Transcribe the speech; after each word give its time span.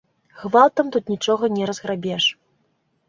Гвалтам 0.43 0.89
тут 0.95 1.11
нічога 1.13 1.49
не 1.59 1.63
разграбеш. 1.71 2.23